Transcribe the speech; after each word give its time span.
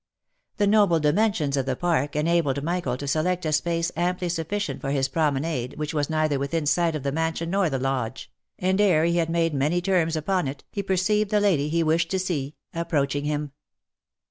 The 0.57 0.65
noble 0.65 0.99
dimensions 0.99 1.55
of 1.55 1.67
the 1.67 1.75
park 1.75 2.15
enabled 2.15 2.63
Michael 2.63 2.97
to 2.97 3.07
select 3.07 3.45
a 3.45 3.51
space 3.53 3.91
amply 3.95 4.29
sufficient 4.29 4.81
for 4.81 4.89
his 4.89 5.07
promenade 5.07 5.75
which 5.77 5.93
was 5.93 6.09
neither 6.09 6.39
within 6.39 6.65
sight 6.65 6.95
of 6.95 7.03
the 7.03 7.11
mansion 7.11 7.51
nor 7.51 7.69
the 7.69 7.77
lodge, 7.77 8.31
and 8.57 8.81
ere 8.81 9.05
he 9.05 9.17
had 9.17 9.29
made 9.29 9.53
many 9.53 9.79
turns 9.79 10.15
upon 10.15 10.47
it, 10.47 10.63
he 10.71 10.81
perceived 10.81 11.29
the 11.29 11.39
lady 11.39 11.69
he 11.69 11.83
wished 11.83 12.09
to 12.09 12.17
see, 12.17 12.55
approaching 12.73 13.25
him. 13.25 13.51